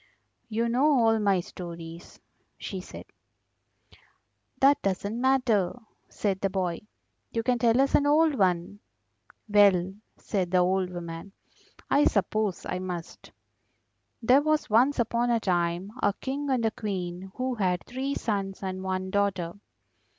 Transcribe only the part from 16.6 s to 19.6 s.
a Queen who had three sons and one daughter."